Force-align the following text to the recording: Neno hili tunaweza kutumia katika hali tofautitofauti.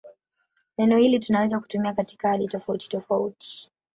Neno 0.77 0.97
hili 0.97 1.19
tunaweza 1.19 1.59
kutumia 1.59 1.93
katika 1.93 2.29
hali 2.29 2.47
tofautitofauti. 2.47 3.71